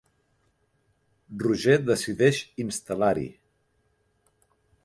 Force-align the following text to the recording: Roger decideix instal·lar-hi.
Roger 1.43 1.77
decideix 1.91 2.41
instal·lar-hi. 2.65 3.29